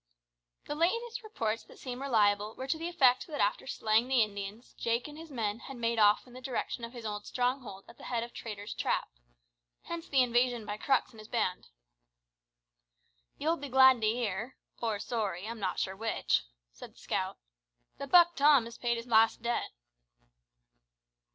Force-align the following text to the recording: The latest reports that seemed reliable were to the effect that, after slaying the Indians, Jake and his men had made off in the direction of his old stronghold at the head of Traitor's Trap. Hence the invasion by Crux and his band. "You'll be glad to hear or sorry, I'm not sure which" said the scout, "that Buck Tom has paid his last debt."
The 0.65 0.73
latest 0.73 1.21
reports 1.21 1.61
that 1.65 1.77
seemed 1.77 2.01
reliable 2.01 2.55
were 2.55 2.65
to 2.65 2.77
the 2.79 2.87
effect 2.89 3.27
that, 3.27 3.39
after 3.39 3.67
slaying 3.67 4.07
the 4.07 4.23
Indians, 4.23 4.73
Jake 4.73 5.07
and 5.07 5.15
his 5.15 5.29
men 5.29 5.59
had 5.59 5.77
made 5.77 5.99
off 5.99 6.25
in 6.25 6.33
the 6.33 6.41
direction 6.41 6.83
of 6.83 6.91
his 6.91 7.05
old 7.05 7.27
stronghold 7.27 7.85
at 7.87 7.99
the 7.99 8.05
head 8.05 8.23
of 8.23 8.33
Traitor's 8.33 8.73
Trap. 8.73 9.07
Hence 9.83 10.07
the 10.09 10.23
invasion 10.23 10.65
by 10.65 10.77
Crux 10.77 11.11
and 11.11 11.19
his 11.19 11.27
band. 11.27 11.67
"You'll 13.37 13.57
be 13.57 13.69
glad 13.69 14.01
to 14.01 14.07
hear 14.07 14.57
or 14.81 14.97
sorry, 14.97 15.47
I'm 15.47 15.59
not 15.59 15.77
sure 15.77 15.95
which" 15.95 16.45
said 16.71 16.95
the 16.95 16.97
scout, 16.97 17.37
"that 17.99 18.09
Buck 18.09 18.35
Tom 18.35 18.65
has 18.65 18.79
paid 18.79 18.97
his 18.97 19.05
last 19.05 19.43
debt." 19.43 19.69